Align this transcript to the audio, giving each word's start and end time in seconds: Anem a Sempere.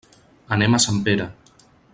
Anem 0.55 0.73
a 0.77 0.81
Sempere. 0.87 1.31